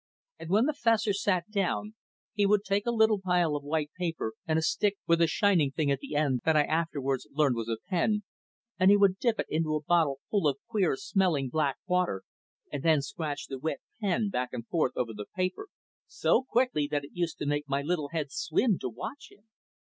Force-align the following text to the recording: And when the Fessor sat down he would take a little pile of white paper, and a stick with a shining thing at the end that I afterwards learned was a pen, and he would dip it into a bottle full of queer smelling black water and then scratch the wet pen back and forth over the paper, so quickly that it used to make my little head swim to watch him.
And 0.39 0.49
when 0.49 0.65
the 0.65 0.73
Fessor 0.73 1.13
sat 1.13 1.51
down 1.51 1.93
he 2.33 2.47
would 2.47 2.63
take 2.63 2.87
a 2.87 2.91
little 2.91 3.21
pile 3.21 3.55
of 3.55 3.63
white 3.63 3.91
paper, 3.95 4.33
and 4.47 4.57
a 4.57 4.63
stick 4.63 4.97
with 5.05 5.21
a 5.21 5.27
shining 5.27 5.69
thing 5.69 5.91
at 5.91 5.99
the 5.99 6.15
end 6.15 6.41
that 6.43 6.57
I 6.57 6.63
afterwards 6.63 7.27
learned 7.31 7.55
was 7.55 7.69
a 7.69 7.77
pen, 7.87 8.23
and 8.79 8.89
he 8.89 8.97
would 8.97 9.19
dip 9.19 9.39
it 9.39 9.45
into 9.47 9.75
a 9.75 9.83
bottle 9.83 10.19
full 10.31 10.47
of 10.47 10.57
queer 10.67 10.95
smelling 10.95 11.49
black 11.49 11.77
water 11.85 12.23
and 12.71 12.81
then 12.81 13.03
scratch 13.03 13.45
the 13.45 13.59
wet 13.59 13.77
pen 13.99 14.29
back 14.31 14.49
and 14.53 14.65
forth 14.69 14.93
over 14.95 15.13
the 15.13 15.27
paper, 15.35 15.67
so 16.07 16.43
quickly 16.49 16.87
that 16.89 17.05
it 17.05 17.11
used 17.13 17.37
to 17.37 17.45
make 17.45 17.69
my 17.69 17.83
little 17.83 18.09
head 18.09 18.31
swim 18.31 18.79
to 18.79 18.89
watch 18.89 19.27
him. 19.29 19.43